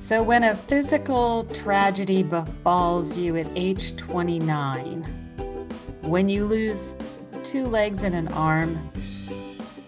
[0.00, 5.02] So, when a physical tragedy befalls you at age 29,
[6.02, 6.96] when you lose
[7.42, 8.78] two legs and an arm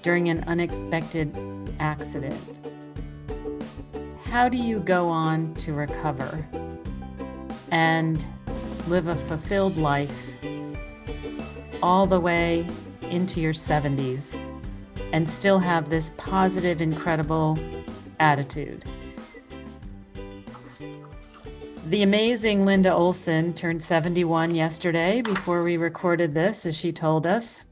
[0.03, 1.33] during an unexpected
[1.79, 2.59] accident,
[4.25, 6.45] how do you go on to recover
[7.71, 8.27] and
[8.89, 10.35] live a fulfilled life
[11.85, 12.69] all the way
[13.03, 14.35] into your 70s
[15.13, 17.57] and still have this positive, incredible
[18.19, 18.90] attitude?
[21.91, 27.65] The amazing Linda Olson turned 71 yesterday before we recorded this, as she told us.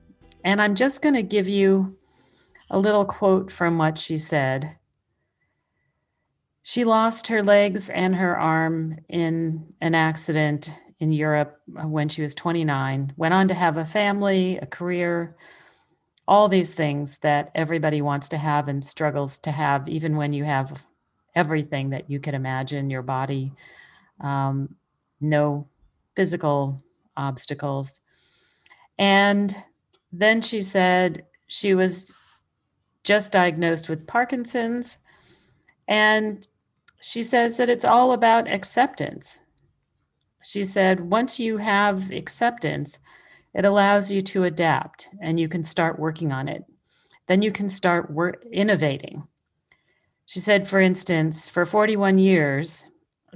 [0.43, 1.97] And I'm just going to give you
[2.69, 4.77] a little quote from what she said.
[6.65, 12.35] She lost her legs and her arm in an accident in Europe when she was
[12.35, 15.37] 29, went on to have a family, a career,
[16.27, 20.43] all these things that everybody wants to have and struggles to have, even when you
[20.43, 20.85] have
[21.37, 23.53] everything that you could imagine your body
[24.21, 24.75] um,
[25.21, 25.67] no
[26.17, 26.81] physical
[27.17, 28.01] obstacles.
[28.99, 29.55] And
[30.13, 32.15] then she said she was
[33.05, 34.99] just diagnosed with Parkinson's.
[35.87, 36.47] And
[37.01, 39.43] she says that it's all about acceptance.
[40.43, 43.01] She said, once you have acceptance,
[43.55, 46.65] it allows you to adapt and you can start working on it.
[47.27, 48.13] Then you can start
[48.53, 49.29] innovating.
[50.27, 52.89] She said, for instance, for 41 years,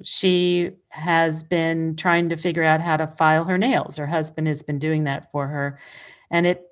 [0.02, 3.96] she has been trying to figure out how to file her nails.
[3.96, 5.78] Her husband has been doing that for her.
[6.30, 6.66] And it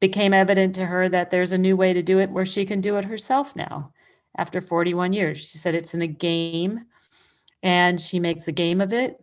[0.00, 2.80] became evident to her that there's a new way to do it where she can
[2.80, 3.92] do it herself now
[4.36, 5.38] after 41 years.
[5.38, 6.86] She said it's in a game
[7.62, 9.22] and she makes a game of it.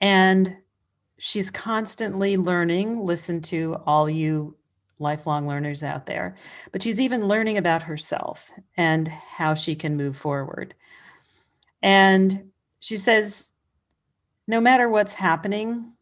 [0.00, 0.56] And
[1.18, 3.00] she's constantly learning.
[3.00, 4.56] Listen to all you
[4.98, 6.36] lifelong learners out there.
[6.72, 10.74] But she's even learning about herself and how she can move forward.
[11.86, 13.52] And she says,
[14.48, 15.94] no matter what's happening,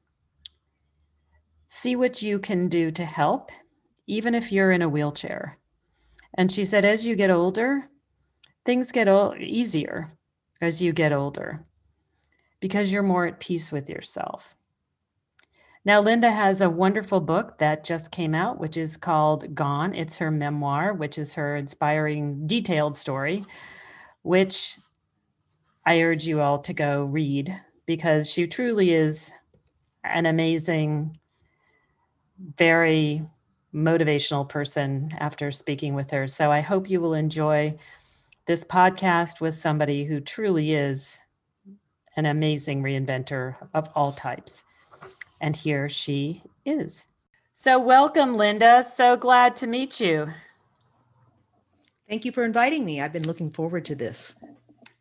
[1.66, 3.50] see what you can do to help,
[4.06, 5.58] even if you're in a wheelchair.
[6.32, 7.90] And she said, as you get older,
[8.64, 9.08] things get
[9.38, 10.08] easier
[10.62, 11.60] as you get older
[12.60, 14.56] because you're more at peace with yourself.
[15.84, 19.94] Now, Linda has a wonderful book that just came out, which is called Gone.
[19.94, 23.44] It's her memoir, which is her inspiring, detailed story,
[24.22, 24.78] which
[25.86, 27.54] I urge you all to go read
[27.86, 29.34] because she truly is
[30.02, 31.16] an amazing,
[32.56, 33.22] very
[33.74, 36.28] motivational person after speaking with her.
[36.28, 37.76] So I hope you will enjoy
[38.46, 41.22] this podcast with somebody who truly is
[42.16, 44.64] an amazing reinventor of all types.
[45.40, 47.08] And here she is.
[47.52, 48.82] So, welcome, Linda.
[48.82, 50.28] So glad to meet you.
[52.08, 53.00] Thank you for inviting me.
[53.00, 54.34] I've been looking forward to this.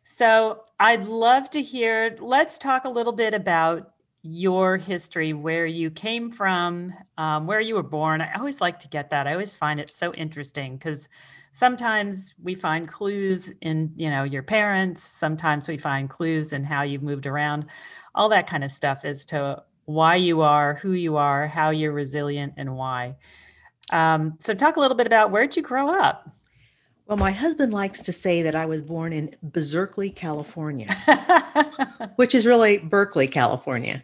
[0.04, 5.90] So I'd love to hear, let's talk a little bit about your history, where you
[5.90, 8.20] came from, um, where you were born.
[8.20, 9.26] I always like to get that.
[9.26, 11.08] I always find it so interesting because
[11.52, 15.02] sometimes we find clues in, you know, your parents.
[15.02, 17.66] Sometimes we find clues in how you've moved around,
[18.14, 21.92] all that kind of stuff as to why you are, who you are, how you're
[21.92, 23.16] resilient, and why.
[23.90, 26.30] Um, so talk a little bit about where'd you grow up?
[27.06, 30.88] Well, my husband likes to say that I was born in Berkeley, California,
[32.16, 34.02] which is really Berkeley, California.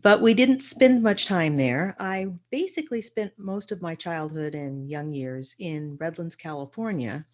[0.00, 1.96] But we didn't spend much time there.
[1.98, 7.26] I basically spent most of my childhood and young years in Redlands, California,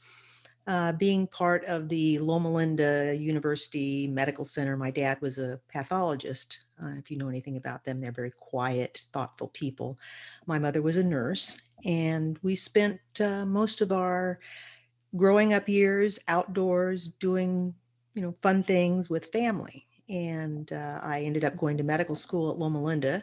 [0.67, 4.79] uh, being part of the Loma Linda University Medical Center.
[4.79, 6.61] My dad was a pathologist.
[6.83, 9.99] Uh, if you know anything about them, they're very quiet, thoughtful people.
[10.47, 14.39] My mother was a nurse, and we spent uh, most of our
[15.17, 17.75] growing up years outdoors doing
[18.15, 19.87] you know fun things with family.
[20.09, 23.23] And uh, i ended up going to medical school at loma linda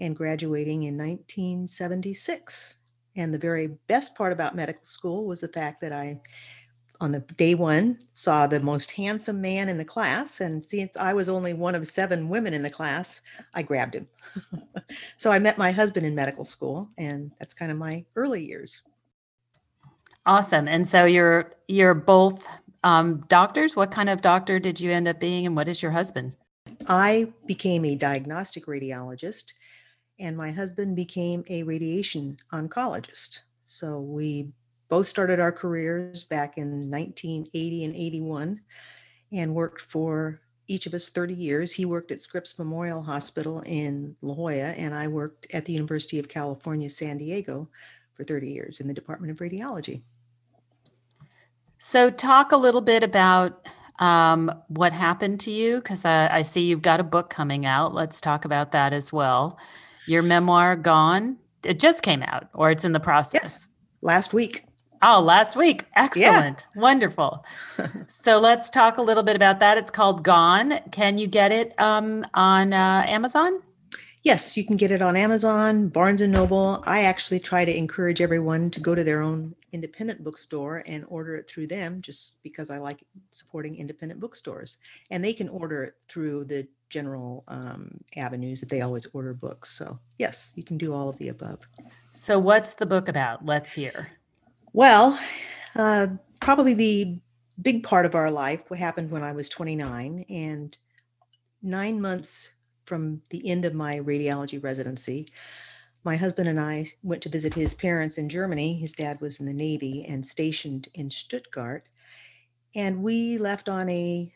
[0.00, 2.76] and graduating in 1976
[3.16, 6.20] and the very best part about medical school was the fact that i
[7.00, 10.40] on the day one saw the most handsome man in the class.
[10.40, 13.20] And since i was only one of seven women in the class
[13.54, 14.08] i grabbed him.
[15.16, 18.82] So i met my husband in medical school and that's kind of my early years
[20.28, 20.68] Awesome.
[20.68, 22.46] And so you're you're both
[22.84, 23.74] um, doctors.
[23.74, 26.36] What kind of doctor did you end up being, and what is your husband?
[26.86, 29.54] I became a diagnostic radiologist,
[30.18, 33.38] and my husband became a radiation oncologist.
[33.62, 34.52] So we
[34.90, 38.60] both started our careers back in 1980 and 81
[39.32, 41.72] and worked for each of us 30 years.
[41.72, 46.18] He worked at Scripps Memorial Hospital in La Jolla, and I worked at the University
[46.18, 47.66] of California, San Diego
[48.12, 50.02] for 30 years in the Department of Radiology.
[51.78, 55.76] So, talk a little bit about um, what happened to you?
[55.76, 57.94] Because I, I see you've got a book coming out.
[57.94, 59.58] Let's talk about that as well.
[60.06, 63.40] Your memoir, Gone, it just came out or it's in the process?
[63.42, 63.66] Yes,
[64.02, 64.64] last week.
[65.02, 65.84] Oh, last week.
[65.94, 66.66] Excellent.
[66.74, 66.80] Yeah.
[66.80, 67.44] Wonderful.
[68.06, 69.78] so let's talk a little bit about that.
[69.78, 70.80] It's called Gone.
[70.90, 73.60] Can you get it um, on uh, Amazon?
[74.24, 76.82] Yes, you can get it on Amazon, Barnes and Noble.
[76.84, 81.36] I actually try to encourage everyone to go to their own independent bookstore and order
[81.36, 84.78] it through them just because I like supporting independent bookstores.
[85.10, 89.70] And they can order it through the general um, avenues that they always order books.
[89.70, 91.60] So, yes, you can do all of the above.
[92.10, 93.44] So, what's the book about?
[93.44, 94.06] Let's hear.
[94.72, 95.18] Well,
[95.76, 96.08] uh,
[96.40, 97.18] probably the
[97.62, 100.76] big part of our life what happened when I was 29 and
[101.62, 102.50] nine months
[102.84, 105.28] from the end of my radiology residency
[106.04, 108.74] my husband and I went to visit his parents in Germany.
[108.74, 111.84] His dad was in the Navy and stationed in Stuttgart.
[112.74, 114.32] And we left on a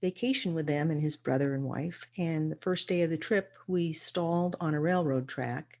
[0.00, 2.06] vacation with them and his brother and wife.
[2.16, 5.78] And the first day of the trip, we stalled on a railroad track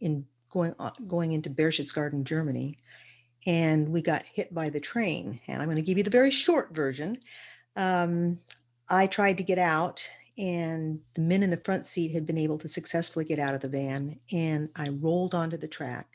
[0.00, 2.78] in going uh, going into Berchtesgaden, Germany,
[3.46, 5.40] and we got hit by the train.
[5.48, 7.18] And I'm going to give you the very short version.
[7.76, 8.40] Um,
[8.88, 12.58] I tried to get out and the men in the front seat had been able
[12.58, 16.06] to successfully get out of the van and i rolled onto the track.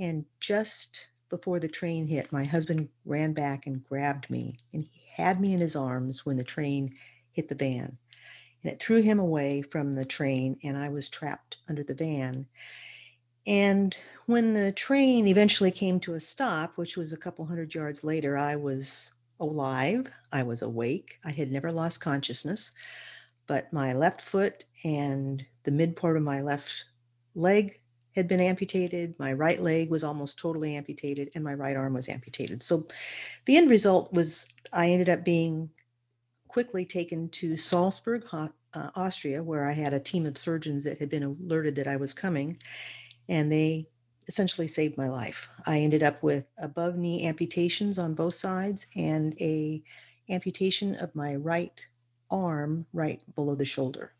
[0.00, 5.04] And just before the train hit my husband ran back and grabbed me and he
[5.14, 6.94] had me in his arms when the train
[7.32, 7.98] hit the van.
[8.64, 12.46] And it threw him away from the train and i was trapped under the van.
[13.46, 13.94] And
[14.26, 18.38] when the train eventually came to a stop which was a couple hundred yards later
[18.38, 22.72] i was alive i was awake i had never lost consciousness
[23.48, 26.84] but my left foot and the mid part of my left
[27.34, 27.80] leg
[28.14, 29.14] had been amputated.
[29.18, 32.62] My right leg was almost totally amputated, and my right arm was amputated.
[32.62, 32.86] So
[33.46, 35.70] the end result was I ended up being
[36.48, 41.08] quickly taken to Salzburg, uh, Austria, where I had a team of surgeons that had
[41.08, 42.58] been alerted that I was coming,
[43.28, 43.88] and they
[44.26, 45.48] essentially saved my life.
[45.66, 49.82] I ended up with above knee amputations on both sides and a
[50.28, 51.80] amputation of my right
[52.30, 54.12] arm right below the shoulder.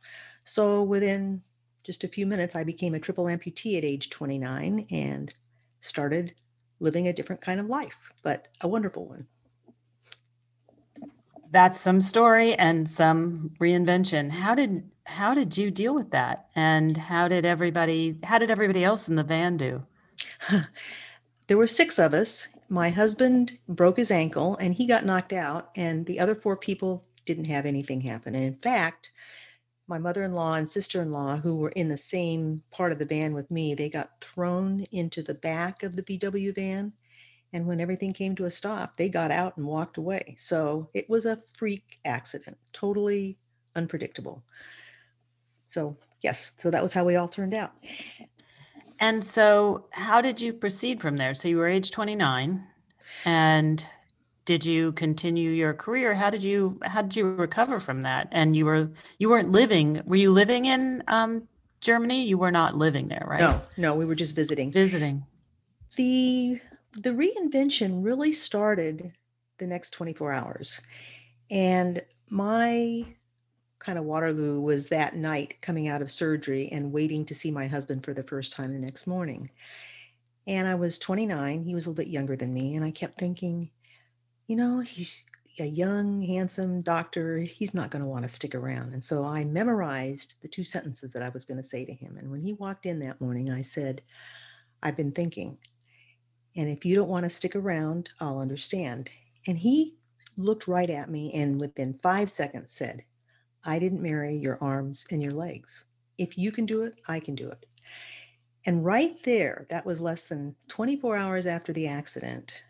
[0.44, 1.42] So within
[1.84, 5.32] just a few minutes, I became a triple amputee at age 29 and
[5.80, 6.34] started
[6.80, 9.26] living a different kind of life, but a wonderful one.
[11.50, 14.30] That's some story and some reinvention.
[14.30, 16.50] How did how did you deal with that?
[16.54, 19.82] And how did everybody how did everybody else in the van do?
[21.46, 22.48] there were six of us.
[22.68, 27.02] My husband broke his ankle and he got knocked out, and the other four people
[27.28, 28.34] didn't have anything happen.
[28.34, 29.12] And in fact,
[29.86, 33.74] my mother-in-law and sister-in-law who were in the same part of the van with me,
[33.74, 36.92] they got thrown into the back of the VW van.
[37.52, 40.36] And when everything came to a stop, they got out and walked away.
[40.38, 43.38] So it was a freak accident, totally
[43.76, 44.42] unpredictable.
[45.68, 47.72] So, yes, so that was how we all turned out.
[49.00, 51.34] And so, how did you proceed from there?
[51.34, 52.66] So, you were age 29
[53.24, 53.86] and
[54.48, 56.14] did you continue your career?
[56.14, 58.28] How did you how did you recover from that?
[58.32, 60.00] And you were you weren't living.
[60.06, 61.46] Were you living in um,
[61.82, 62.24] Germany?
[62.24, 63.40] You were not living there, right?
[63.40, 64.72] No, no, we were just visiting.
[64.72, 65.26] Visiting.
[65.96, 66.58] The
[66.94, 69.12] the reinvention really started
[69.58, 70.80] the next 24 hours.
[71.50, 73.04] And my
[73.80, 77.66] kind of Waterloo was that night coming out of surgery and waiting to see my
[77.66, 79.50] husband for the first time the next morning.
[80.46, 82.76] And I was 29, he was a little bit younger than me.
[82.76, 83.70] And I kept thinking,
[84.48, 85.22] you know, he's
[85.60, 87.38] a young, handsome doctor.
[87.38, 88.94] He's not going to want to stick around.
[88.94, 92.16] And so I memorized the two sentences that I was going to say to him.
[92.16, 94.02] And when he walked in that morning, I said,
[94.82, 95.58] I've been thinking.
[96.56, 99.10] And if you don't want to stick around, I'll understand.
[99.46, 99.96] And he
[100.36, 103.04] looked right at me and within five seconds said,
[103.64, 105.84] I didn't marry your arms and your legs.
[106.16, 107.66] If you can do it, I can do it.
[108.64, 112.62] And right there, that was less than 24 hours after the accident,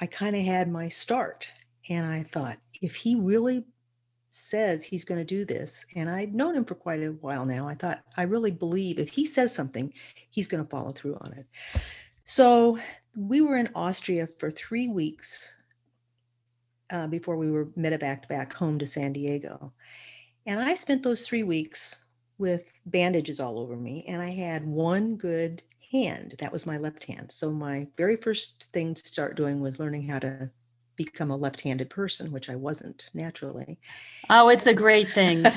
[0.00, 1.48] I kind of had my start.
[1.88, 3.64] And I thought, if he really
[4.30, 7.68] says he's going to do this, and I'd known him for quite a while now,
[7.68, 9.92] I thought, I really believe if he says something,
[10.30, 11.46] he's going to follow through on it.
[12.24, 12.78] So
[13.14, 15.54] we were in Austria for three weeks
[16.90, 19.72] uh, before we were medevaced back home to San Diego.
[20.46, 21.96] And I spent those three weeks
[22.38, 25.62] with bandages all over me, and I had one good
[25.94, 26.34] hand.
[26.40, 27.30] That was my left hand.
[27.30, 30.50] So my very first thing to start doing was learning how to
[30.96, 33.78] become a left-handed person, which I wasn't naturally.
[34.30, 35.42] Oh, it's a great thing.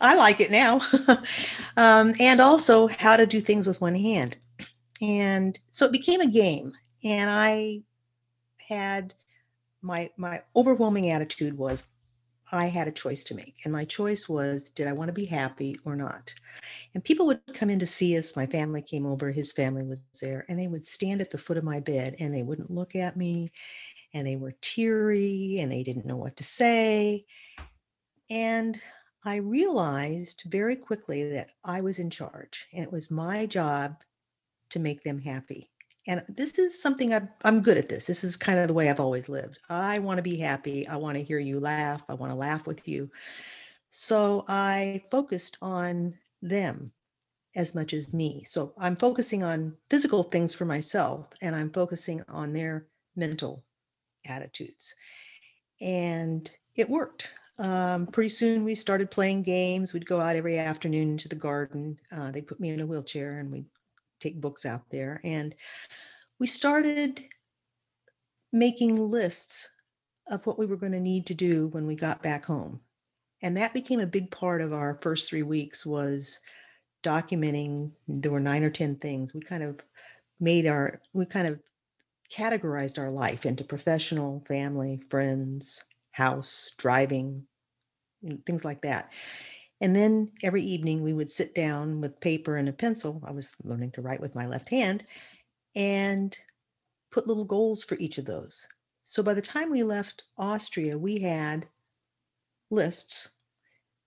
[0.00, 0.80] I like it now.
[1.76, 4.36] um, and also how to do things with one hand.
[5.02, 6.72] And so it became a game.
[7.04, 7.82] And I
[8.68, 9.14] had
[9.82, 11.84] my my overwhelming attitude was
[12.52, 13.56] I had a choice to make.
[13.64, 16.34] And my choice was did I want to be happy or not?
[16.94, 18.36] And people would come in to see us.
[18.36, 21.56] My family came over, his family was there, and they would stand at the foot
[21.56, 23.50] of my bed and they wouldn't look at me.
[24.12, 27.24] And they were teary and they didn't know what to say.
[28.28, 28.80] And
[29.24, 33.96] I realized very quickly that I was in charge and it was my job
[34.70, 35.70] to make them happy.
[36.10, 38.06] And this is something I'm, I'm good at this.
[38.06, 39.60] This is kind of the way I've always lived.
[39.68, 40.84] I want to be happy.
[40.88, 42.02] I want to hear you laugh.
[42.08, 43.08] I want to laugh with you.
[43.90, 46.90] So I focused on them
[47.54, 48.42] as much as me.
[48.42, 53.62] So I'm focusing on physical things for myself and I'm focusing on their mental
[54.26, 54.96] attitudes.
[55.80, 57.30] And it worked.
[57.60, 59.92] Um, pretty soon we started playing games.
[59.92, 62.00] We'd go out every afternoon to the garden.
[62.10, 63.66] Uh, they put me in a wheelchair and we'd
[64.20, 65.20] take books out there.
[65.24, 65.54] And
[66.38, 67.24] we started
[68.52, 69.70] making lists
[70.28, 72.80] of what we were going to need to do when we got back home.
[73.42, 76.40] And that became a big part of our first three weeks was
[77.02, 79.32] documenting there were nine or 10 things.
[79.32, 79.80] We kind of
[80.38, 81.58] made our, we kind of
[82.34, 87.44] categorized our life into professional, family, friends, house, driving,
[88.46, 89.12] things like that.
[89.80, 93.22] And then every evening we would sit down with paper and a pencil.
[93.26, 95.04] I was learning to write with my left hand
[95.74, 96.36] and
[97.10, 98.68] put little goals for each of those.
[99.04, 101.66] So by the time we left Austria, we had
[102.70, 103.30] lists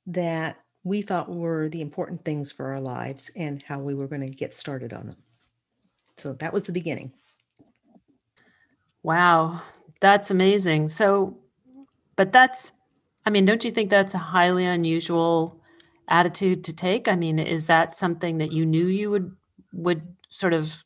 [0.05, 4.21] that we thought were the important things for our lives and how we were going
[4.21, 5.17] to get started on them.
[6.17, 7.11] So that was the beginning.
[9.01, 9.61] Wow,
[9.99, 10.89] that's amazing.
[10.89, 11.37] So,
[12.15, 12.71] but that's,
[13.25, 15.62] I mean, don't you think that's a highly unusual
[16.07, 17.07] attitude to take?
[17.07, 19.35] I mean, is that something that you knew you would
[19.71, 20.83] would sort of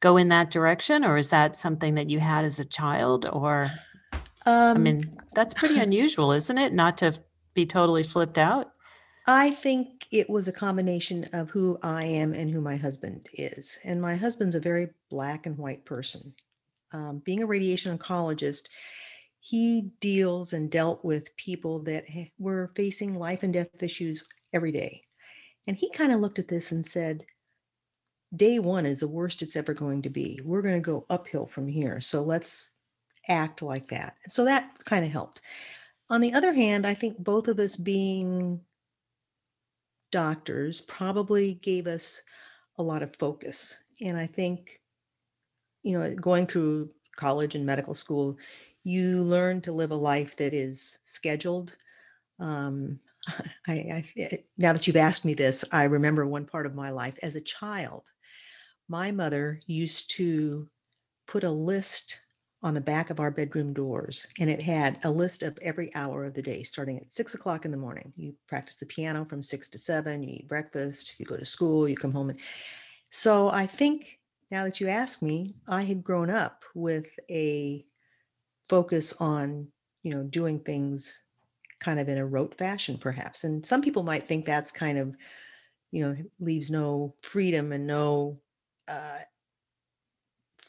[0.00, 3.26] go in that direction, or is that something that you had as a child?
[3.32, 3.70] Or,
[4.46, 6.72] um, I mean, that's pretty unusual, isn't it?
[6.72, 7.18] Not to
[7.54, 8.72] be totally flipped out.
[9.26, 13.78] I think it was a combination of who I am and who my husband is.
[13.84, 16.34] And my husband's a very black and white person.
[16.92, 18.62] Um, being a radiation oncologist,
[19.38, 22.04] he deals and dealt with people that
[22.38, 25.02] were facing life and death issues every day.
[25.66, 27.24] And he kind of looked at this and said,
[28.34, 30.40] Day one is the worst it's ever going to be.
[30.42, 32.00] We're going to go uphill from here.
[32.00, 32.70] So let's
[33.28, 34.16] act like that.
[34.28, 35.42] So that kind of helped.
[36.08, 38.60] On the other hand, I think both of us being
[40.10, 42.22] doctors probably gave us
[42.78, 43.78] a lot of focus.
[44.00, 44.80] And I think,
[45.82, 48.38] you know, going through college and medical school,
[48.84, 51.76] you learn to live a life that is scheduled.
[52.40, 52.98] Um,
[53.66, 57.18] I, I, now that you've asked me this, I remember one part of my life
[57.22, 58.06] as a child.
[58.88, 60.68] My mother used to
[61.26, 62.18] put a list
[62.62, 66.24] on the back of our bedroom doors, and it had a list of every hour
[66.24, 68.12] of the day, starting at six o'clock in the morning.
[68.16, 71.88] You practice the piano from six to seven, you eat breakfast, you go to school,
[71.88, 72.30] you come home.
[72.30, 72.40] And
[73.10, 74.18] so I think
[74.50, 77.84] now that you ask me, I had grown up with a
[78.68, 79.68] focus on,
[80.04, 81.20] you know, doing things
[81.82, 83.44] kind of in a rote fashion, perhaps.
[83.44, 85.16] And some people might think that's kind of,
[85.90, 88.40] you know, leaves no freedom and no
[88.88, 89.18] uh,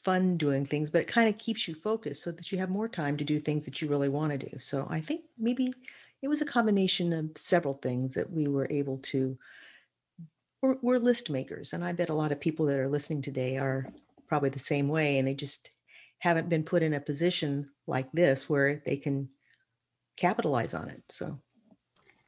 [0.03, 2.89] fun doing things, but it kind of keeps you focused so that you have more
[2.89, 4.59] time to do things that you really want to do.
[4.59, 5.73] So I think maybe
[6.21, 9.37] it was a combination of several things that we were able to.
[10.61, 13.57] We're, we're list makers, and I bet a lot of people that are listening today
[13.57, 13.85] are
[14.27, 15.69] probably the same way, and they just
[16.19, 19.27] haven't been put in a position like this where they can
[20.17, 21.03] capitalize on it.
[21.09, 21.39] So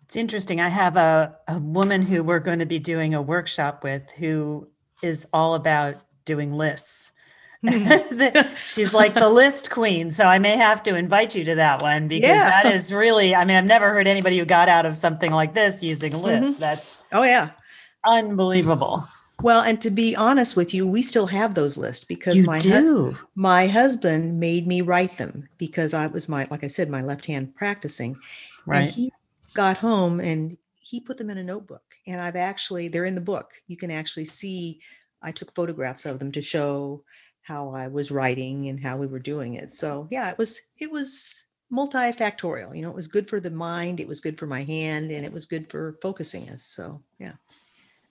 [0.01, 0.61] it's interesting.
[0.61, 4.69] I have a, a woman who we're going to be doing a workshop with who
[5.01, 7.11] is all about doing lists.
[8.67, 10.11] She's like the list queen.
[10.11, 12.49] So I may have to invite you to that one because yeah.
[12.49, 15.53] that is really, I mean, I've never heard anybody who got out of something like
[15.53, 16.51] this using lists.
[16.51, 16.59] Mm-hmm.
[16.59, 17.49] That's oh yeah.
[18.05, 19.07] Unbelievable.
[19.41, 22.59] Well, and to be honest with you, we still have those lists because you my.
[22.59, 27.01] Hu- my husband made me write them because I was my like I said my
[27.01, 28.15] left hand practicing.
[28.65, 28.83] Right.
[28.83, 29.11] And he
[29.53, 33.21] got home and he put them in a notebook and I've actually they're in the
[33.21, 33.51] book.
[33.67, 34.79] You can actually see
[35.21, 37.03] I took photographs of them to show
[37.41, 39.71] how I was writing and how we were doing it.
[39.71, 42.75] So, yeah, it was it was multifactorial.
[42.75, 45.25] You know, it was good for the mind, it was good for my hand, and
[45.25, 46.63] it was good for focusing us.
[46.63, 47.33] So, yeah.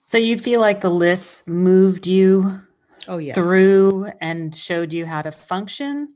[0.07, 2.61] So you feel like the lists moved you
[3.07, 6.09] oh, through and showed you how to function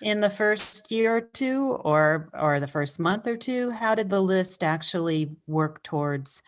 [0.00, 3.70] in the first year or two or or the first month or two?
[3.70, 6.42] How did the list actually work towards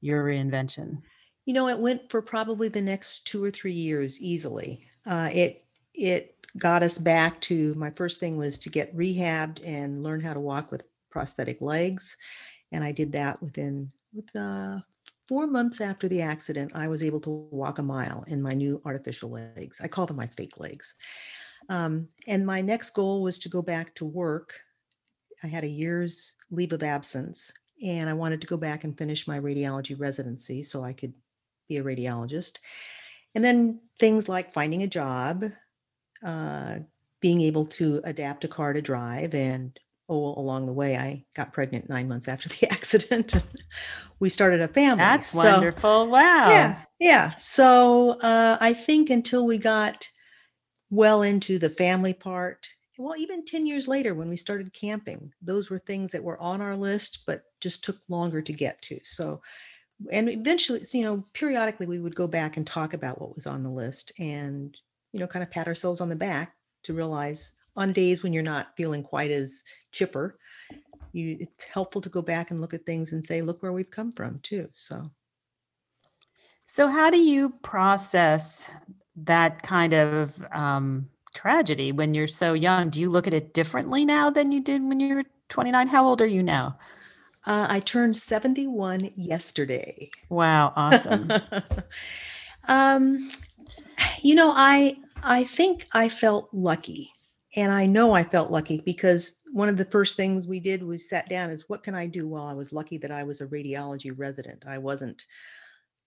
[0.00, 1.00] your reinvention?
[1.44, 4.88] You know, it went for probably the next two or three years easily.
[5.06, 5.64] Uh, it
[5.94, 10.34] it got us back to my first thing was to get rehabbed and learn how
[10.34, 12.16] to walk with prosthetic legs.
[12.72, 14.80] And I did that within with uh,
[15.28, 16.72] four months after the accident.
[16.74, 19.80] I was able to walk a mile in my new artificial legs.
[19.80, 20.94] I call them my fake legs.
[21.68, 24.54] Um, and my next goal was to go back to work.
[25.42, 27.52] I had a year's leave of absence
[27.82, 31.12] and I wanted to go back and finish my radiology residency so I could
[31.68, 32.58] be a radiologist.
[33.34, 35.44] And then things like finding a job,
[36.24, 36.78] uh,
[37.20, 41.52] being able to adapt a car to drive, and oh, along the way, I got
[41.52, 43.34] pregnant nine months after the accident.
[44.20, 44.98] we started a family.
[44.98, 46.08] That's So- wonderful.
[46.08, 46.50] Wow.
[46.50, 47.34] yeah, yeah.
[47.36, 50.06] So uh, I think until we got
[50.90, 52.68] well into the family part,
[52.98, 56.60] well, even 10 years later when we started camping, those were things that were on
[56.60, 59.00] our list, but just took longer to get to.
[59.02, 59.40] So,
[60.12, 63.62] and eventually, you know, periodically we would go back and talk about what was on
[63.64, 64.76] the list and,
[65.12, 68.42] you know, kind of pat ourselves on the back to realize on days when you're
[68.42, 69.62] not feeling quite as
[69.92, 70.38] chipper,
[71.12, 73.90] you, it's helpful to go back and look at things and say, look where we've
[73.90, 74.68] come from too.
[74.74, 75.10] So.
[76.66, 78.70] So, how do you process
[79.16, 82.88] that kind of um, tragedy when you're so young?
[82.88, 85.88] Do you look at it differently now than you did when you were 29?
[85.88, 86.78] How old are you now?
[87.46, 90.10] Uh, I turned 71 yesterday.
[90.30, 91.30] Wow, awesome.
[92.68, 93.30] um,
[94.22, 97.12] you know, I I think I felt lucky,
[97.56, 101.08] and I know I felt lucky because one of the first things we did was
[101.08, 102.26] sat down is what can I do?
[102.26, 104.64] Well, I was lucky that I was a radiology resident.
[104.66, 105.24] I wasn't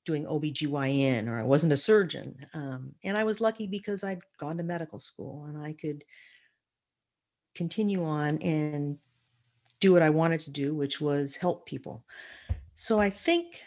[0.06, 2.36] doing OBGYN or I wasn't a surgeon.
[2.54, 6.04] Um, and I was lucky because I'd gone to medical school and I could
[7.56, 8.98] continue on and
[9.80, 12.06] do what I wanted to do, which was help people.
[12.74, 13.62] So I think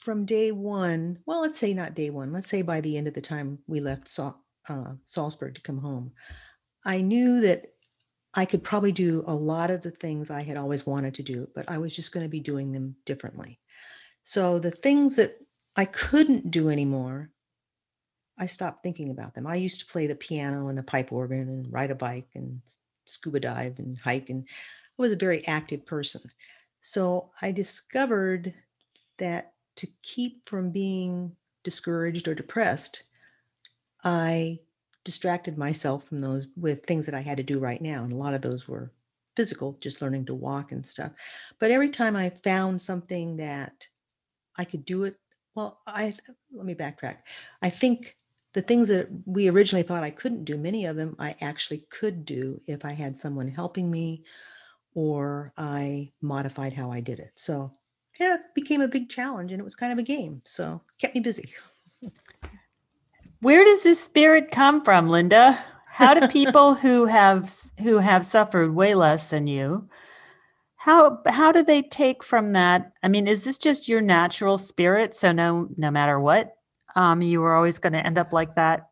[0.00, 3.14] from day one, well, let's say not day one, let's say by the end of
[3.14, 6.12] the time we left Sal- uh, Salzburg to come home,
[6.86, 7.72] I knew that
[8.32, 11.48] I could probably do a lot of the things I had always wanted to do,
[11.54, 13.58] but I was just going to be doing them differently.
[14.22, 15.36] So the things that
[15.74, 17.30] I couldn't do anymore,
[18.38, 19.46] I stopped thinking about them.
[19.46, 22.60] I used to play the piano and the pipe organ and ride a bike and
[23.04, 26.22] scuba dive and hike, and I was a very active person.
[26.82, 28.54] So I discovered
[29.18, 33.02] that to keep from being discouraged or depressed,
[34.04, 34.60] I
[35.06, 38.02] distracted myself from those with things that I had to do right now.
[38.02, 38.92] And a lot of those were
[39.36, 41.12] physical, just learning to walk and stuff.
[41.60, 43.86] But every time I found something that
[44.56, 45.16] I could do it,
[45.54, 46.12] well, I
[46.52, 47.18] let me backtrack.
[47.62, 48.16] I think
[48.52, 52.24] the things that we originally thought I couldn't do, many of them I actually could
[52.24, 54.24] do if I had someone helping me
[54.94, 57.30] or I modified how I did it.
[57.36, 57.70] So
[58.18, 60.42] yeah, it became a big challenge and it was kind of a game.
[60.44, 61.54] So kept me busy.
[63.40, 65.58] Where does this spirit come from, Linda?
[65.88, 67.50] How do people who have
[67.82, 69.88] who have suffered way less than you
[70.86, 72.92] how how do they take from that?
[73.02, 75.16] I mean, is this just your natural spirit?
[75.16, 76.54] So no no matter what,
[76.94, 78.88] um, you were always going to end up like that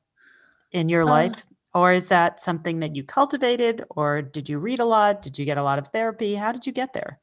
[0.73, 4.81] in your Uh, life, or is that something that you cultivated, or did you read
[4.81, 5.23] a lot?
[5.23, 6.35] Did you get a lot of therapy?
[6.35, 7.21] How did you get there?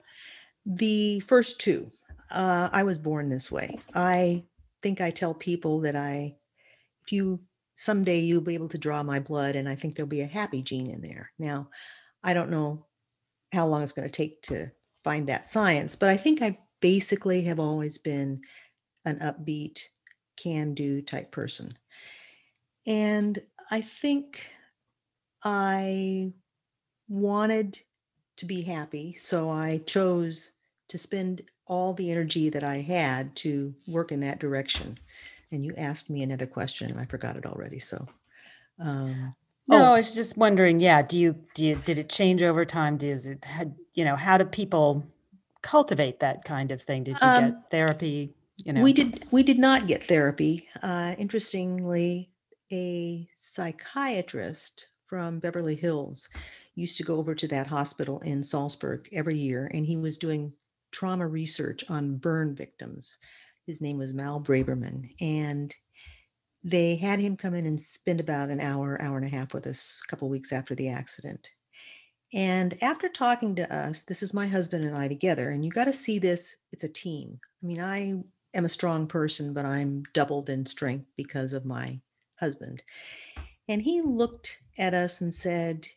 [0.66, 1.92] The first two,
[2.30, 3.78] uh, I was born this way.
[3.94, 4.46] I
[4.82, 6.38] think I tell people that I,
[7.12, 7.42] you
[7.76, 10.62] someday you'll be able to draw my blood, and I think there'll be a happy
[10.62, 11.32] gene in there.
[11.40, 11.70] Now,
[12.24, 12.86] I don't know
[13.52, 14.72] how long it's going to take to
[15.04, 18.42] find that science, but I think I basically have always been
[19.06, 19.80] an upbeat,
[20.38, 21.74] can do type person.
[22.86, 24.46] And I think
[25.44, 26.34] I
[27.08, 27.80] wanted
[28.38, 29.14] to be happy.
[29.16, 30.54] So I chose
[30.90, 35.00] to spend all the energy that I had to work in that direction.
[35.52, 37.80] And you asked me another question and I forgot it already.
[37.80, 38.08] So,
[38.80, 39.36] um,
[39.68, 39.94] No, Oh.
[39.94, 40.80] I was just wondering.
[40.80, 42.98] Yeah, do you do you did it change over time?
[42.98, 45.06] Does it had you know how do people
[45.62, 47.04] cultivate that kind of thing?
[47.04, 48.34] Did you Um, get therapy?
[48.66, 50.68] You know, we did we did not get therapy.
[50.82, 52.32] Uh, interestingly,
[52.72, 56.30] a psychiatrist from Beverly Hills
[56.76, 60.54] used to go over to that hospital in Salzburg every year, and he was doing
[60.92, 63.18] trauma research on burn victims.
[63.68, 65.74] His name was Mal Braverman, and
[66.64, 69.66] they had him come in and spend about an hour, hour and a half with
[69.68, 71.48] us a couple weeks after the accident.
[72.34, 75.86] And after talking to us, this is my husband and I together, and you got
[75.86, 77.40] to see this, it's a team.
[77.62, 82.00] I mean, I am a strong person, but I'm doubled in strength because of my
[82.40, 82.84] husband.
[83.68, 85.88] And he looked at us and said,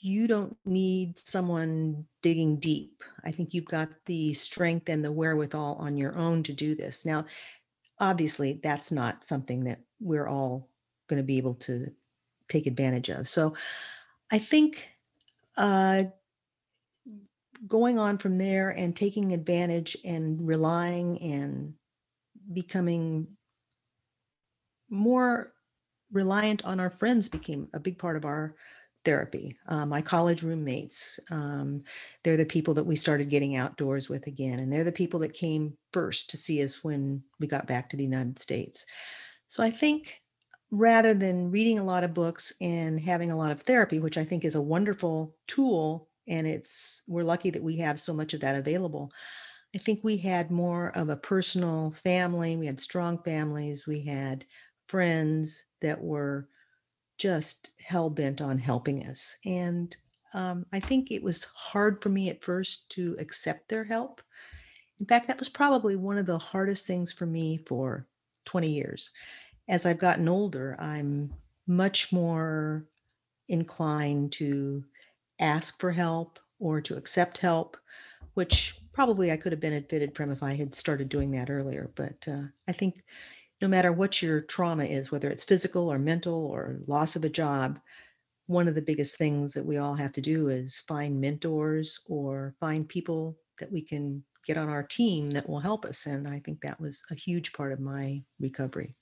[0.00, 3.02] You don't need someone digging deep.
[3.24, 7.04] I think you've got the strength and the wherewithal on your own to do this.
[7.04, 7.26] Now,
[7.98, 10.70] obviously, that's not something that we're all
[11.08, 11.90] going to be able to
[12.48, 13.28] take advantage of.
[13.28, 13.54] So
[14.30, 14.88] I think
[15.56, 16.04] uh,
[17.66, 21.74] going on from there and taking advantage and relying and
[22.52, 23.26] becoming
[24.88, 25.52] more
[26.12, 28.54] reliant on our friends became a big part of our
[29.04, 29.56] therapy.
[29.66, 31.82] Uh, my college roommates, um,
[32.22, 34.58] they're the people that we started getting outdoors with again.
[34.58, 37.96] And they're the people that came first to see us when we got back to
[37.96, 38.84] the United States.
[39.48, 40.20] So I think
[40.70, 44.24] rather than reading a lot of books and having a lot of therapy, which I
[44.24, 48.40] think is a wonderful tool, and it's we're lucky that we have so much of
[48.40, 49.10] that available.
[49.74, 52.56] I think we had more of a personal family.
[52.56, 53.86] We had strong families.
[53.86, 54.44] We had
[54.88, 56.48] friends that were
[57.20, 59.36] just hell bent on helping us.
[59.44, 59.94] And
[60.32, 64.22] um, I think it was hard for me at first to accept their help.
[64.98, 68.06] In fact, that was probably one of the hardest things for me for
[68.46, 69.10] 20 years.
[69.68, 71.34] As I've gotten older, I'm
[71.66, 72.86] much more
[73.48, 74.82] inclined to
[75.40, 77.76] ask for help or to accept help,
[78.32, 81.90] which probably I could have benefited from if I had started doing that earlier.
[81.96, 83.04] But uh, I think
[83.60, 87.28] no matter what your trauma is, whether it's physical or mental or loss of a
[87.28, 87.78] job,
[88.46, 92.54] one of the biggest things that we all have to do is find mentors or
[92.58, 96.06] find people that we can get on our team that will help us.
[96.06, 98.94] And I think that was a huge part of my recovery.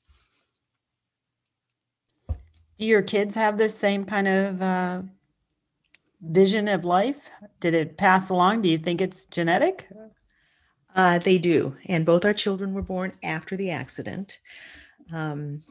[2.77, 5.03] Do your kids have the same kind of uh,
[6.21, 7.31] vision of life?
[7.61, 8.63] Did it pass along?
[8.63, 9.89] Do you think it's genetic?
[10.99, 11.77] Uh, they do.
[11.87, 14.41] And both our children were born after the accident.
[15.13, 15.63] Um,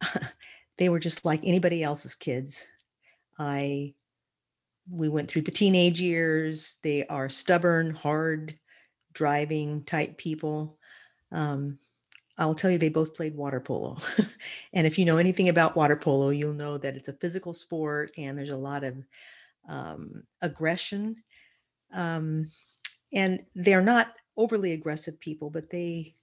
[0.78, 2.66] they were just like anybody else's kids.
[3.38, 3.92] I
[4.90, 6.78] we went through the teenage years.
[6.82, 8.58] They are stubborn, hard
[9.12, 10.78] driving type people.
[11.30, 11.78] Um,
[12.38, 13.98] I'll tell you, they both played water polo.
[14.72, 18.12] and if you know anything about water polo, you'll know that it's a physical sport
[18.16, 18.96] and there's a lot of
[19.68, 21.16] um, aggression.
[21.92, 22.48] Um,
[23.12, 26.14] and they're not overly aggressive people, but they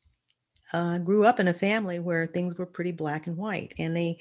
[0.73, 3.73] uh, grew up in a family where things were pretty black and white.
[3.77, 4.17] And they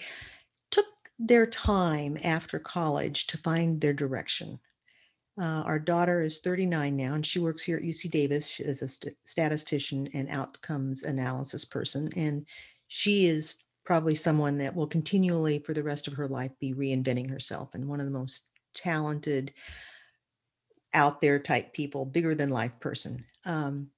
[0.71, 0.87] took
[1.19, 4.59] their time after college to find their direction.
[5.41, 8.83] Uh, our daughter is 39 now, and she works here at UC Davis she is
[8.83, 12.11] a st- statistician and outcomes analysis person.
[12.17, 12.47] And
[12.89, 17.31] she is probably someone that will continually, for the rest of her life, be reinventing
[17.31, 19.55] herself and one of the most talented,
[20.97, 23.25] out there type people, bigger than life person.
[23.45, 23.91] Um,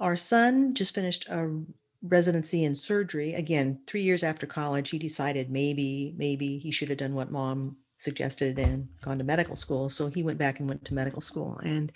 [0.00, 1.60] our son just finished a
[2.02, 3.34] residency in surgery.
[3.34, 7.76] Again, three years after college, he decided maybe, maybe he should have done what mom
[7.98, 9.90] suggested and gone to medical school.
[9.90, 11.60] So he went back and went to medical school.
[11.62, 11.92] And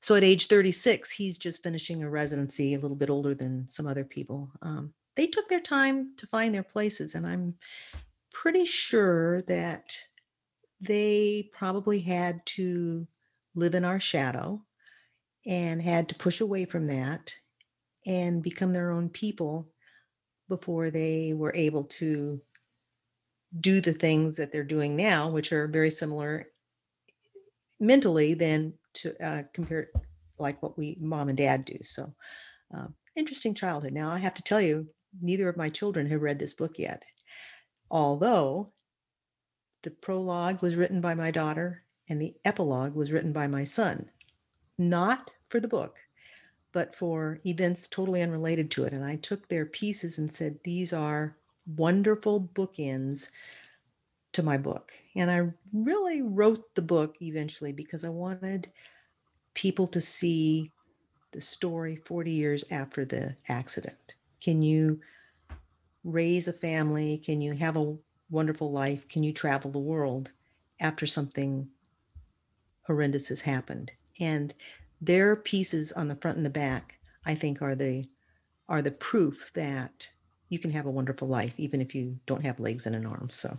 [0.00, 3.86] so at age 36, he's just finishing a residency, a little bit older than some
[3.86, 4.50] other people.
[4.62, 7.14] Um, they took their time to find their places.
[7.14, 7.56] And I'm
[8.32, 9.96] pretty sure that
[10.80, 13.06] they probably had to
[13.54, 14.62] live in our shadow
[15.46, 17.32] and had to push away from that
[18.06, 19.68] and become their own people
[20.48, 22.40] before they were able to
[23.60, 26.46] do the things that they're doing now, which are very similar
[27.80, 29.88] mentally than to uh, compare
[30.38, 31.78] like what we mom and dad do.
[31.82, 32.14] So
[32.76, 32.86] uh,
[33.16, 33.92] interesting childhood.
[33.92, 34.88] Now I have to tell you,
[35.20, 37.02] neither of my children have read this book yet.
[37.90, 38.72] Although
[39.82, 41.82] the prologue was written by my daughter
[42.12, 44.10] and the epilogue was written by my son,
[44.76, 45.98] not for the book,
[46.72, 48.92] but for events totally unrelated to it.
[48.92, 51.34] And I took their pieces and said, these are
[51.74, 53.28] wonderful bookends
[54.32, 54.92] to my book.
[55.16, 58.70] And I really wrote the book eventually because I wanted
[59.54, 60.70] people to see
[61.30, 64.16] the story 40 years after the accident.
[64.42, 65.00] Can you
[66.04, 67.16] raise a family?
[67.24, 67.96] Can you have a
[68.28, 69.08] wonderful life?
[69.08, 70.30] Can you travel the world
[70.78, 71.70] after something
[72.86, 73.90] horrendous has happened?
[74.20, 74.54] And
[75.00, 78.04] their pieces on the front and the back, I think, are the
[78.68, 80.08] are the proof that
[80.48, 83.28] you can have a wonderful life even if you don't have legs and an arm.
[83.30, 83.56] So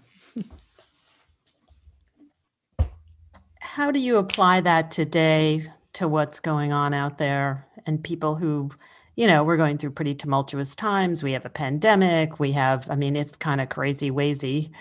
[3.59, 5.62] how do you apply that today
[5.93, 8.69] to what's going on out there and people who
[9.15, 11.21] you know, we're going through pretty tumultuous times.
[11.21, 12.39] We have a pandemic.
[12.39, 14.71] We have, I mean, it's kind of crazy wazy.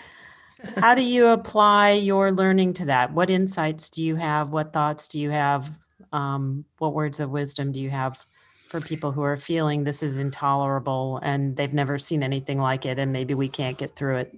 [0.77, 3.11] How do you apply your learning to that?
[3.13, 4.49] What insights do you have?
[4.49, 5.69] What thoughts do you have?
[6.11, 8.25] Um, what words of wisdom do you have
[8.67, 12.97] for people who are feeling this is intolerable and they've never seen anything like it
[12.97, 14.35] and maybe we can't get through it?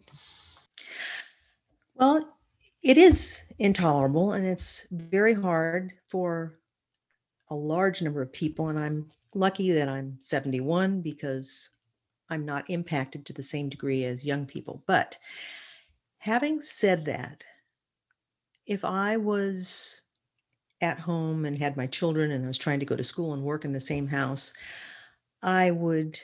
[1.95, 2.27] Well,
[2.81, 6.59] it is intolerable and it's very hard for
[7.49, 8.69] a large number of people.
[8.69, 11.69] And I'm lucky that I'm 71 because
[12.29, 14.83] I'm not impacted to the same degree as young people.
[14.87, 15.17] But
[16.25, 17.43] Having said that,
[18.65, 20.01] if I was
[20.81, 23.43] at home and had my children and I was trying to go to school and
[23.43, 24.51] work in the same house,
[25.43, 26.19] I would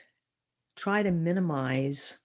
[0.76, 2.18] try to minimize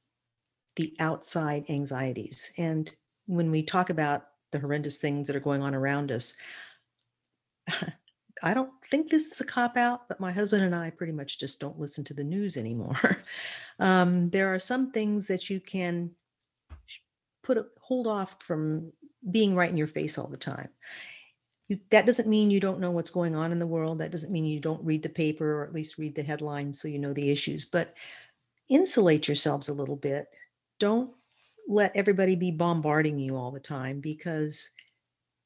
[0.76, 2.50] the outside anxieties.
[2.56, 2.90] And
[3.26, 6.32] when we talk about the horrendous things that are going on around us,
[8.42, 11.38] I don't think this is a cop out, but my husband and I pretty much
[11.38, 13.22] just don't listen to the news anymore.
[13.80, 16.12] um, there are some things that you can
[17.46, 18.92] put a, hold off from
[19.30, 20.68] being right in your face all the time.
[21.68, 23.98] You, that doesn't mean you don't know what's going on in the world.
[23.98, 26.88] That doesn't mean you don't read the paper or at least read the headlines so
[26.88, 27.64] you know the issues.
[27.64, 27.94] But
[28.68, 30.26] insulate yourselves a little bit.
[30.80, 31.12] Don't
[31.68, 34.70] let everybody be bombarding you all the time because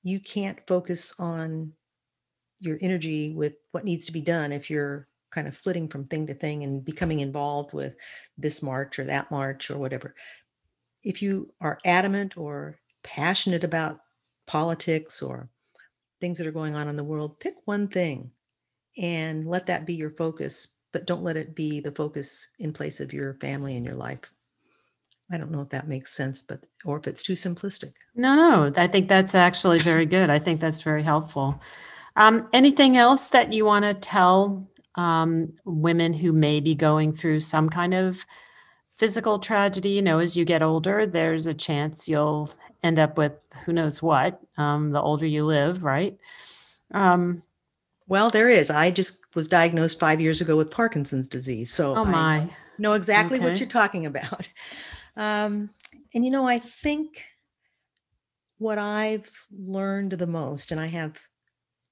[0.02, 1.72] you can't focus on
[2.60, 6.26] your energy with what needs to be done if you're kind of flitting from thing
[6.26, 7.94] to thing and becoming involved with
[8.36, 10.14] this march or that march or whatever.
[11.02, 14.00] If you are adamant or passionate about
[14.46, 15.48] politics or
[16.20, 18.30] things that are going on in the world, pick one thing
[18.98, 23.00] and let that be your focus, but don't let it be the focus in place
[23.00, 24.30] of your family and your life.
[25.32, 27.92] I don't know if that makes sense, but or if it's too simplistic.
[28.16, 30.28] No, no, I think that's actually very good.
[30.28, 31.60] I think that's very helpful.
[32.16, 37.40] Um, anything else that you want to tell um, women who may be going through
[37.40, 38.26] some kind of
[39.00, 39.88] physical tragedy?
[39.88, 42.50] You know, as you get older, there's a chance you'll
[42.82, 46.20] end up with who knows what um, the older you live, right?
[46.92, 47.42] Um,
[48.06, 48.68] well, there is.
[48.68, 51.72] I just was diagnosed five years ago with Parkinson's disease.
[51.72, 52.18] So oh my.
[52.18, 53.46] I know exactly Okay.
[53.48, 54.48] what you're talking about.
[55.16, 55.70] Um,
[56.14, 57.24] and you know, I think
[58.58, 61.20] what I've learned the most, and I have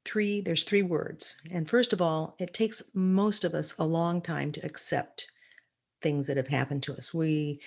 [0.04, 1.34] three, there's three words.
[1.50, 5.26] And first of all, it takes most of us a long time to accept
[6.02, 7.12] things that have happened to us.
[7.12, 7.60] We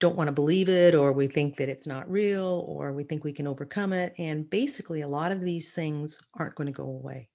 [0.00, 3.22] don't want to believe it, or we think that it's not real, or we think
[3.22, 4.14] we can overcome it.
[4.18, 7.28] And basically, a lot of these things aren't going to go away.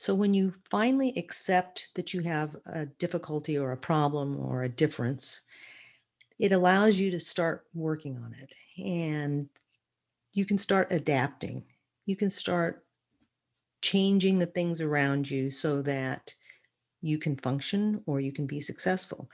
[0.00, 4.68] So when you finally accept that you have a difficulty or a problem or a
[4.68, 5.42] difference,
[6.38, 9.46] it allows you to start working on it and
[10.32, 11.62] you can start adapting.
[12.06, 12.86] You can start
[13.82, 16.32] changing the things around you so that
[17.02, 19.30] you can function or you can be successful.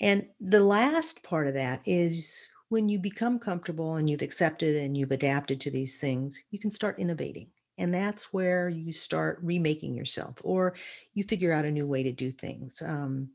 [0.00, 4.96] And the last part of that is when you become comfortable and you've accepted and
[4.96, 7.48] you've adapted to these things, you can start innovating.
[7.78, 10.74] And that's where you start remaking yourself or
[11.14, 12.82] you figure out a new way to do things.
[12.82, 13.30] Um,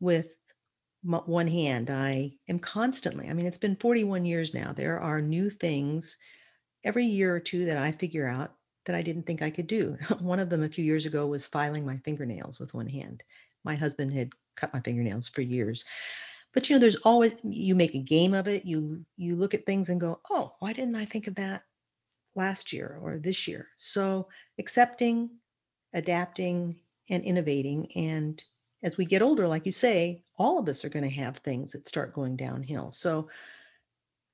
[0.00, 0.36] with
[1.02, 4.72] one hand, I am constantly, I mean, it's been 41 years now.
[4.72, 6.16] There are new things
[6.84, 8.54] every year or two that I figure out
[8.88, 9.96] that I didn't think I could do.
[10.20, 13.22] one of them a few years ago was filing my fingernails with one hand.
[13.62, 15.84] My husband had cut my fingernails for years.
[16.54, 18.64] But you know, there's always you make a game of it.
[18.64, 21.64] You you look at things and go, "Oh, why didn't I think of that
[22.34, 25.30] last year or this year?" So, accepting,
[25.92, 28.42] adapting, and innovating and
[28.82, 31.72] as we get older, like you say, all of us are going to have things
[31.72, 32.92] that start going downhill.
[32.92, 33.28] So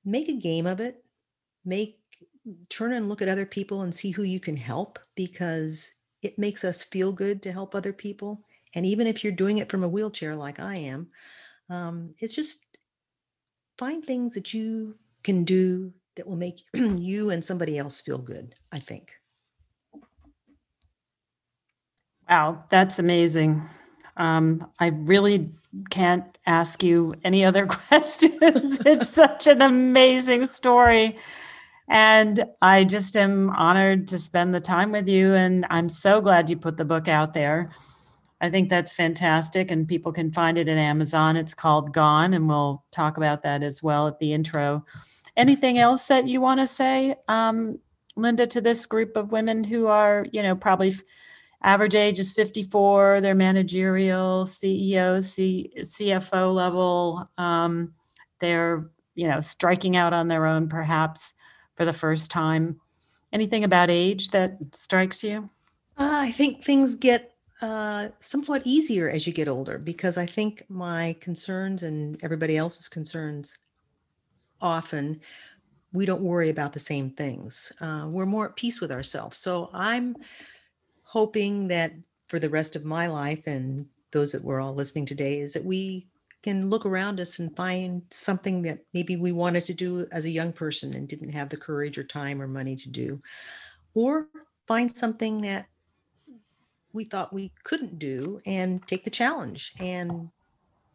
[0.03, 1.03] make a game of it.
[1.63, 1.99] Make
[2.69, 6.63] turn and look at other people and see who you can help because it makes
[6.63, 8.43] us feel good to help other people.
[8.75, 11.09] And even if you're doing it from a wheelchair like I am,
[11.69, 12.65] um, it's just
[13.77, 18.55] find things that you can do that will make you and somebody else feel good,
[18.71, 19.11] I think.
[22.29, 23.61] Wow, that's amazing.
[24.17, 25.51] Um, I really
[25.89, 28.81] can't ask you any other questions.
[28.85, 31.15] it's such an amazing story.
[31.87, 35.33] And I just am honored to spend the time with you.
[35.33, 37.71] And I'm so glad you put the book out there.
[38.41, 39.71] I think that's fantastic.
[39.71, 41.35] And people can find it at Amazon.
[41.35, 42.33] It's called Gone.
[42.33, 44.83] And we'll talk about that as well at the intro.
[45.37, 47.79] Anything else that you want to say, um,
[48.15, 50.93] Linda, to this group of women who are, you know, probably
[51.65, 57.93] average age is 54 they're managerial ceos C, cfo level um,
[58.39, 61.33] they're you know striking out on their own perhaps
[61.75, 62.79] for the first time
[63.33, 65.47] anything about age that strikes you
[65.97, 70.63] Uh, I think things get uh, somewhat easier as you get older because I think
[70.67, 73.57] my concerns and everybody else's concerns
[74.61, 75.21] often
[75.93, 77.71] we don't worry about the same things.
[77.79, 79.37] Uh, we're more at peace with ourselves.
[79.37, 80.17] So I'm
[81.03, 81.93] hoping that
[82.27, 85.63] for the rest of my life and those that we're all listening today is that
[85.63, 86.07] we
[86.45, 90.29] can look around us and find something that maybe we wanted to do as a
[90.29, 93.19] young person and didn't have the courage or time or money to do
[93.95, 94.27] or
[94.67, 95.65] find something that
[96.93, 100.29] we thought we couldn't do and take the challenge and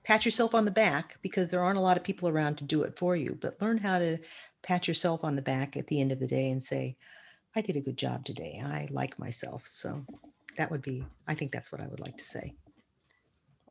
[0.04, 2.84] pat yourself on the back because there aren't a lot of people around to do
[2.84, 4.18] it for you, but learn how to
[4.62, 6.96] pat yourself on the back at the end of the day and say,
[7.56, 8.62] I did a good job today.
[8.64, 9.64] I like myself.
[9.66, 10.06] So
[10.56, 12.54] that would be, I think that's what I would like to say.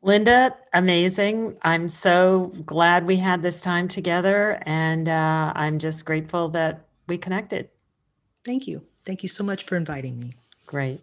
[0.02, 1.58] Linda, amazing.
[1.62, 7.18] I'm so glad we had this time together, and uh, I'm just grateful that we
[7.18, 7.70] connected.
[8.44, 8.82] Thank you.
[9.04, 10.36] Thank you so much for inviting me.
[10.66, 11.00] Great.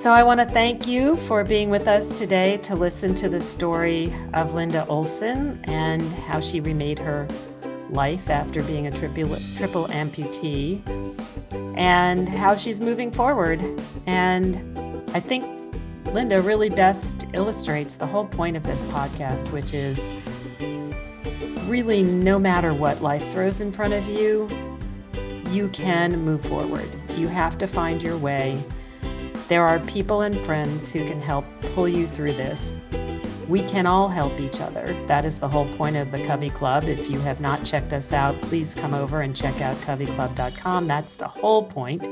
[0.00, 3.38] So, I want to thank you for being with us today to listen to the
[3.38, 7.28] story of Linda Olson and how she remade her
[7.90, 10.80] life after being a triple, triple amputee
[11.76, 13.62] and how she's moving forward.
[14.06, 14.56] And
[15.12, 15.44] I think
[16.14, 20.08] Linda really best illustrates the whole point of this podcast, which is
[21.68, 24.48] really no matter what life throws in front of you,
[25.50, 26.88] you can move forward.
[27.10, 28.64] You have to find your way
[29.50, 32.78] there are people and friends who can help pull you through this.
[33.48, 34.86] We can all help each other.
[35.06, 36.84] That is the whole point of the Covey Club.
[36.84, 40.86] If you have not checked us out, please come over and check out coveyclub.com.
[40.86, 42.08] That's the whole point.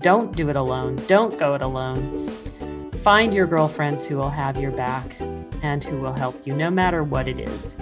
[0.00, 0.94] Don't do it alone.
[1.08, 2.28] Don't go it alone.
[3.02, 5.20] Find your girlfriends who will have your back
[5.64, 7.74] and who will help you no matter what it is.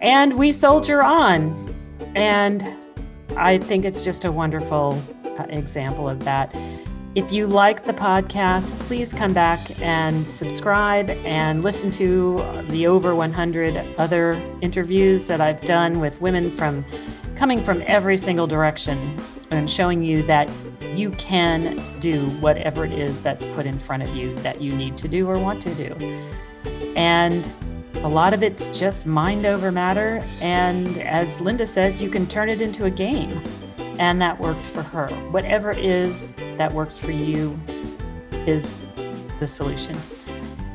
[0.00, 1.52] And we soldier on.
[2.14, 2.62] And
[3.36, 5.02] I think it's just a wonderful
[5.36, 6.54] uh, example of that.
[7.14, 13.14] If you like the podcast, please come back and subscribe and listen to the over
[13.14, 16.86] 100 other interviews that I've done with women from
[17.36, 19.20] coming from every single direction
[19.50, 20.48] and showing you that
[20.94, 24.96] you can do whatever it is that's put in front of you that you need
[24.96, 25.94] to do or want to do.
[26.96, 27.52] And
[27.96, 30.24] a lot of it's just mind over matter.
[30.40, 33.42] And as Linda says, you can turn it into a game
[34.02, 35.06] and that worked for her.
[35.30, 37.56] Whatever is that works for you
[38.48, 38.76] is
[39.38, 39.96] the solution.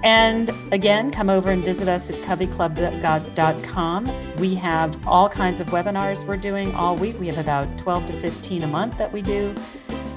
[0.01, 4.35] And again, come over and visit us at coveyclub.com.
[4.37, 7.19] We have all kinds of webinars we're doing all week.
[7.19, 9.53] We have about 12 to 15 a month that we do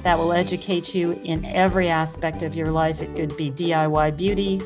[0.03, 3.01] that will educate you in every aspect of your life.
[3.01, 4.61] It could be DIY beauty,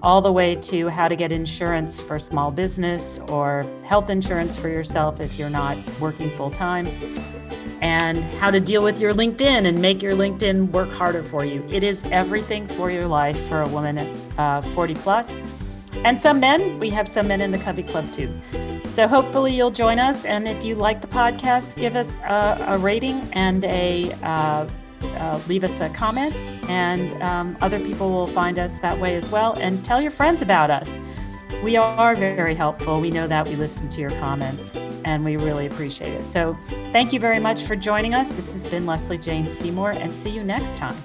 [0.00, 4.68] all the way to how to get insurance for small business or health insurance for
[4.68, 6.86] yourself if you're not working full time
[7.90, 11.66] and how to deal with your LinkedIn and make your LinkedIn work harder for you.
[11.68, 15.42] It is everything for your life for a woman at uh, 40 plus.
[16.04, 18.32] And some men, we have some men in the Covey Club too.
[18.90, 20.24] So hopefully you'll join us.
[20.24, 24.68] And if you like the podcast, give us a, a rating and a uh,
[25.02, 26.34] uh, leave us a comment,
[26.68, 29.54] and um, other people will find us that way as well.
[29.54, 30.98] And tell your friends about us.
[31.62, 33.00] We are very helpful.
[33.00, 33.46] We know that.
[33.46, 36.26] We listen to your comments and we really appreciate it.
[36.26, 36.54] So,
[36.92, 38.30] thank you very much for joining us.
[38.30, 40.96] This has been Leslie Jane Seymour, and see you next time.